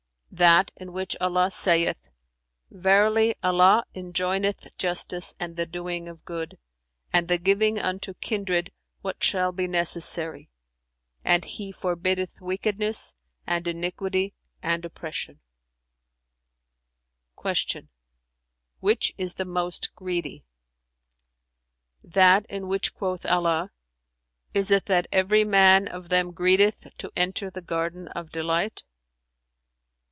"That 0.33 0.71
in 0.77 0.93
which 0.93 1.17
Allah 1.19 1.51
saith, 1.51 2.07
'Verily, 2.69 3.35
Allah 3.43 3.83
enjoineth 3.93 4.69
justice 4.77 5.35
and 5.41 5.57
the 5.57 5.65
doing 5.65 6.07
of 6.07 6.23
good, 6.23 6.57
and 7.11 7.27
the 7.27 7.37
giving 7.37 7.77
unto 7.77 8.13
kindred 8.13 8.71
what 9.01 9.21
shall 9.21 9.51
be 9.51 9.67
necessary; 9.67 10.49
and 11.25 11.43
He 11.43 11.69
forbiddeth 11.73 12.39
wickedness 12.39 13.13
and 13.45 13.67
iniquity 13.67 14.33
and 14.63 14.85
oppression'"[FN#354] 14.85 17.69
Q 17.81 17.87
"Which 18.79 19.13
is 19.17 19.33
the 19.33 19.43
most 19.43 19.93
greedy?" 19.95 20.45
"That 22.05 22.45
in 22.45 22.69
which 22.69 22.93
quoth 22.93 23.25
Allah, 23.25 23.71
'Is 24.53 24.71
it 24.71 24.85
that 24.85 25.07
every 25.11 25.43
man 25.43 25.89
of 25.89 26.07
them 26.07 26.31
greedeth 26.31 26.87
to 26.99 27.11
enter 27.17 27.49
the 27.49 27.59
Garden 27.61 28.07
of 28.07 28.31
Delight?'" 28.31 28.83